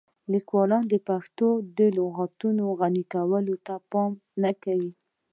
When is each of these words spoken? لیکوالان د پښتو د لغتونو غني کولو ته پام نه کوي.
لیکوالان 0.33 0.83
د 0.89 0.95
پښتو 1.07 1.49
د 1.77 1.79
لغتونو 1.97 2.65
غني 2.79 3.03
کولو 3.13 3.55
ته 3.65 3.73
پام 3.91 4.11
نه 4.43 4.51
کوي. 4.63 4.91